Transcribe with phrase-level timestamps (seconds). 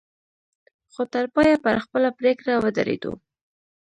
[0.93, 3.11] خو تر پايه پر خپله پرېکړه ودرېدو.